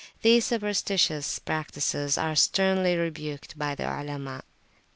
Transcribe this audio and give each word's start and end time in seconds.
These 0.23 0.45
superstitious 0.45 1.37
practices 1.37 2.17
are 2.17 2.33
sternly 2.35 2.95
rebuked 2.97 3.55
by 3.59 3.75
the 3.75 3.83
Olema. 3.83 4.41